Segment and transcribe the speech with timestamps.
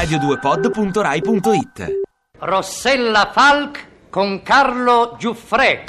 [0.00, 2.00] radio2pod.rai.it
[2.38, 5.84] Rossella Falk con Carlo Giuffre.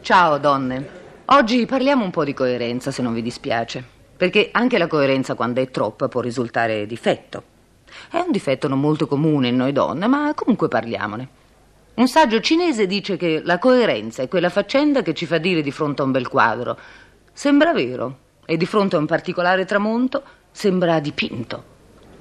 [0.00, 0.88] Ciao donne.
[1.26, 3.95] Oggi parliamo un po' di coerenza, se non vi dispiace.
[4.16, 7.42] Perché anche la coerenza, quando è troppa, può risultare difetto.
[8.10, 11.28] È un difetto non molto comune in noi donne, ma comunque parliamone.
[11.94, 15.70] Un saggio cinese dice che la coerenza è quella faccenda che ci fa dire di
[15.70, 16.78] fronte a un bel quadro.
[17.32, 21.74] Sembra vero, e di fronte a un particolare tramonto sembra dipinto.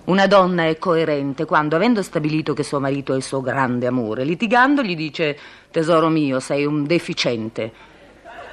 [0.05, 4.23] Una donna è coerente quando, avendo stabilito che suo marito è il suo grande amore,
[4.23, 5.38] litigando gli dice
[5.71, 7.71] tesoro mio, sei un deficiente.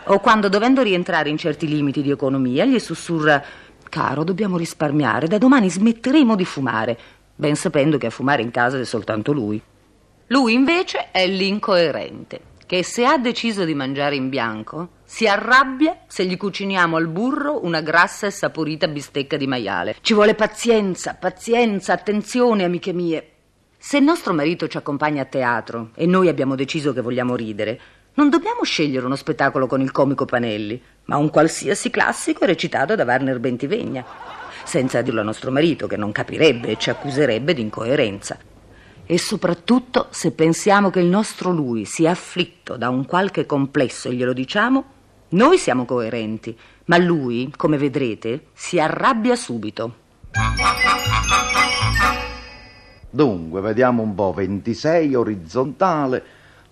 [0.07, 3.43] O quando, dovendo rientrare in certi limiti di economia, gli sussurra
[3.89, 6.99] caro, dobbiamo risparmiare, da domani smetteremo di fumare,
[7.35, 9.61] ben sapendo che a fumare in casa è soltanto lui.
[10.29, 16.25] Lui invece è l'incoerente, che se ha deciso di mangiare in bianco, si arrabbia se
[16.25, 19.97] gli cuciniamo al burro una grassa e saporita bistecca di maiale.
[20.01, 23.29] Ci vuole pazienza, pazienza, attenzione, amiche mie.
[23.77, 27.81] Se il nostro marito ci accompagna a teatro e noi abbiamo deciso che vogliamo ridere,
[28.15, 33.05] non dobbiamo scegliere uno spettacolo con il comico Panelli, ma un qualsiasi classico recitato da
[33.05, 34.05] Warner Bentivegna,
[34.65, 38.39] senza dirlo a nostro marito che non capirebbe e ci accuserebbe di incoerenza.
[39.05, 44.15] E soprattutto se pensiamo che il nostro lui sia afflitto da un qualche complesso e
[44.15, 44.85] glielo diciamo,
[45.31, 49.95] noi siamo coerenti, ma lui, come vedrete, si arrabbia subito.
[53.09, 54.33] Dunque, vediamo un po'.
[54.33, 56.25] 26 orizzontale,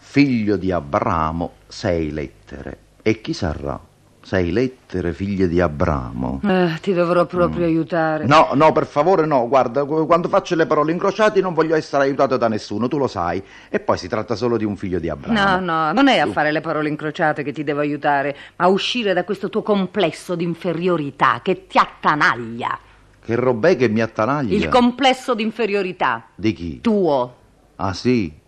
[0.02, 2.78] figlio di Abramo, sei lettere.
[3.02, 3.78] E chi sarà?
[4.22, 6.40] Sei lettere, figlie di Abramo.
[6.44, 8.26] Eh, ti dovrò proprio aiutare.
[8.26, 12.02] No, no, per favore no, guarda, qu- quando faccio le parole incrociate non voglio essere
[12.04, 13.42] aiutato da nessuno, tu lo sai.
[13.68, 15.38] E poi si tratta solo di un figlio di Abramo.
[15.38, 18.68] No, no, non è a fare le parole incrociate che ti devo aiutare, ma a
[18.68, 22.78] uscire da questo tuo complesso di inferiorità che ti attanaglia.
[23.24, 24.54] Che robè che mi attanaglia.
[24.54, 26.24] Il complesso di inferiorità.
[26.34, 26.80] Di chi?
[26.80, 27.36] Tuo.
[27.76, 28.39] Ah sì?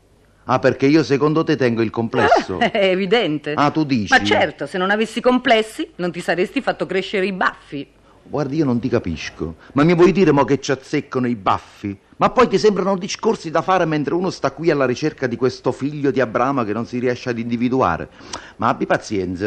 [0.44, 2.58] Ah, perché io secondo te tengo il complesso?
[2.60, 3.52] È evidente.
[3.54, 4.12] Ah, tu dici?
[4.12, 7.86] Ma certo, se non avessi complessi, non ti saresti fatto crescere i baffi.
[8.24, 9.56] Guardi, io non ti capisco.
[9.72, 11.96] Ma mi vuoi dire mo che ci azzeccano i baffi?
[12.16, 15.72] Ma poi ti sembrano discorsi da fare mentre uno sta qui alla ricerca di questo
[15.72, 18.08] figlio di Abramo che non si riesce ad individuare?
[18.56, 19.44] Ma abbi pazienza,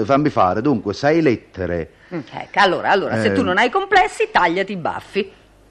[0.00, 0.60] eh, fammi fare.
[0.62, 1.90] Dunque, sei lettere.
[2.14, 3.32] Mm, Ecco, allora, allora, se Eh.
[3.32, 5.30] tu non hai complessi, tagliati i baffi.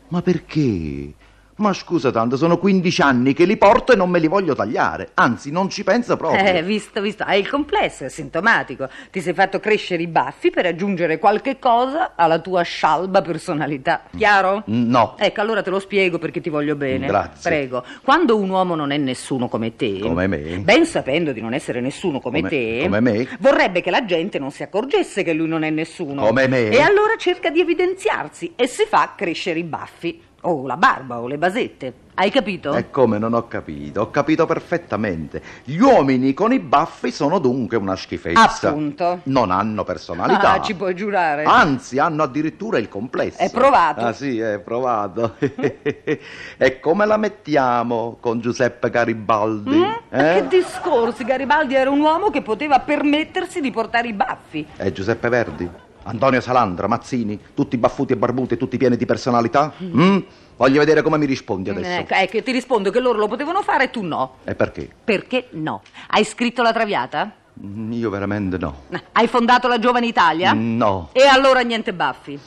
[0.10, 1.14] Ma perché?
[1.58, 5.10] Ma scusa tanto, sono 15 anni che li porto e non me li voglio tagliare.
[5.16, 6.44] Anzi, non ci penso proprio.
[6.46, 8.88] Eh, visto, visto, hai il complesso, è sintomatico.
[9.10, 14.04] Ti sei fatto crescere i baffi per aggiungere qualche cosa alla tua scialba personalità.
[14.16, 14.62] Chiaro?
[14.68, 15.16] No.
[15.18, 17.08] Ecco, allora te lo spiego perché ti voglio bene.
[17.08, 17.50] Grazie.
[17.50, 17.84] Prego.
[18.04, 20.60] Quando un uomo non è nessuno come te, Come me.
[20.60, 23.28] ben sapendo di non essere nessuno come, Come- te, come me.
[23.40, 26.24] vorrebbe che la gente non si accorgesse che lui non è nessuno.
[26.24, 26.70] Come me.
[26.70, 30.22] E allora cerca di evidenziarsi e si fa crescere i baffi.
[30.42, 32.06] O la barba o le basette.
[32.20, 32.74] Hai capito?
[32.74, 34.02] E come non ho capito?
[34.02, 35.42] Ho capito perfettamente.
[35.64, 38.70] Gli uomini con i baffi sono dunque una schifezza.
[38.70, 39.20] Appunto.
[39.24, 40.54] Non hanno personalità.
[40.54, 41.44] Ah, ci puoi giurare.
[41.44, 43.38] Anzi, hanno addirittura il complesso.
[43.38, 44.02] È provato.
[44.02, 45.36] Ah, sì, è provato.
[46.58, 49.78] e come la mettiamo con Giuseppe Garibaldi?
[49.78, 49.84] Mm?
[50.10, 50.34] Eh?
[50.34, 54.66] Che discorsi, Garibaldi era un uomo che poteva permettersi di portare i baffi.
[54.78, 55.70] E Giuseppe Verdi?
[56.08, 59.74] Antonio Salandra, Mazzini, tutti baffuti e barbuti e tutti pieni di personalità?
[59.84, 60.20] Mm?
[60.56, 62.00] Voglio vedere come mi rispondi adesso.
[62.00, 64.38] Ecco, ecco, ti rispondo che loro lo potevano fare e tu no.
[64.46, 64.90] E perché?
[65.04, 65.82] Perché no?
[66.08, 67.30] Hai scritto la Traviata?
[67.62, 68.84] Mm, Io veramente no.
[69.12, 70.54] Hai fondato la Giovane Italia?
[70.54, 71.10] No.
[71.12, 72.40] E allora niente baffi.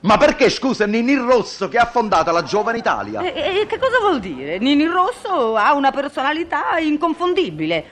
[0.00, 3.20] Ma perché, scusa, Nini Rosso che ha fondato la Giovane Italia?
[3.22, 4.58] E, e che cosa vuol dire?
[4.58, 7.84] Nini Rosso ha una personalità inconfondibile.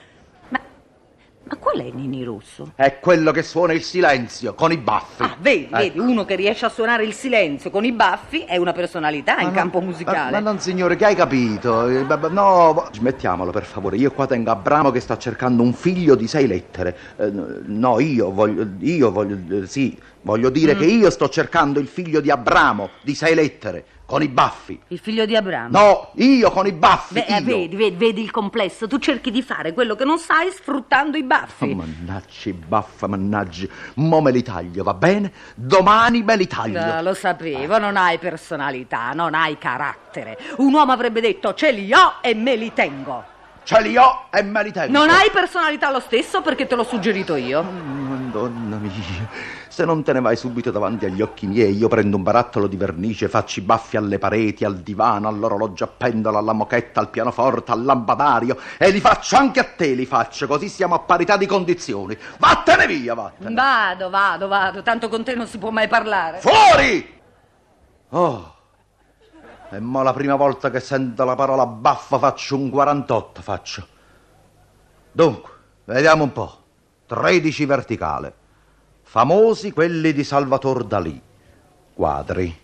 [1.63, 2.71] Ma, ma qual è Nini Rosso?
[2.75, 5.23] È quello che suona il silenzio con i baffi.
[5.23, 5.77] Ah, vedi, Ecco.
[5.77, 9.43] vedi, uno che riesce a suonare il silenzio con i baffi è una personalità in
[9.45, 10.31] Ma no, campo Ma, musicale.
[10.31, 11.87] ma non signore, che hai capito?
[11.87, 13.95] Eh, No, smettiamolo per favore.
[13.97, 16.95] Io qua tengo Abramo che sta cercando un figlio di sei lettere.
[17.17, 17.31] Eh,
[17.65, 20.77] no, io voglio, io voglio, eh, sì, voglio dire Mm.
[20.79, 24.79] che io sto cercando il figlio di Abramo di sei lettere con i baffi.
[24.89, 25.69] Il figlio di Abramo.
[25.71, 27.15] No, io con i baffi.
[27.15, 28.85] Beh, eh, vedi, vedi, vedi il complesso.
[28.87, 31.71] Tu cerchi di fare quello che non sai sfruttando i baffi.
[31.71, 33.65] Oh, mannaggia i baffi, mannaggia.
[33.95, 35.31] Mo me li taglio, va bene?
[35.55, 36.79] Domani me li taglio.
[36.79, 40.37] Ah, lo sapevo, non hai personalità, non hai carattere.
[40.57, 43.31] Un uomo avrebbe detto ce li ho e me li tengo.
[43.63, 44.95] Ce li ho e me li tengo.
[44.95, 47.65] Non hai personalità lo stesso perché te l'ho suggerito io.
[48.33, 48.91] Madonna mia.
[49.67, 52.75] Se non te ne vai subito davanti agli occhi miei, io prendo un barattolo di
[52.75, 57.71] vernice, faccio i baffi alle pareti, al divano, all'orologio a pendola, alla mochetta, al pianoforte,
[57.71, 61.45] al lampadario e li faccio anche a te, li faccio, così siamo a parità di
[61.45, 62.17] condizioni.
[62.39, 63.53] Vattene via, vattene.
[63.53, 66.39] Vado, vado, vado, tanto con te non si può mai parlare.
[66.39, 67.21] Fuori!
[68.09, 68.55] Oh,
[69.69, 73.87] e mo la prima volta che sento la parola baffa faccio un 48, faccio.
[75.11, 75.51] Dunque,
[75.85, 76.62] vediamo un po'.
[77.13, 78.33] 13 verticale.
[79.03, 81.21] Famosi quelli di Salvatore Dalì.
[81.93, 82.57] Quadri.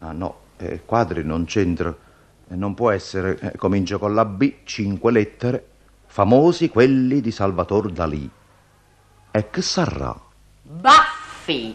[0.00, 1.98] Ah no, eh, quadri non c'entro.
[2.48, 3.38] Eh, non può essere.
[3.38, 5.66] Eh, comincio con la B, cinque lettere.
[6.04, 8.30] Famosi quelli di Salvatore Dalì.
[9.30, 10.14] E che sarà?
[10.62, 11.74] Baffi!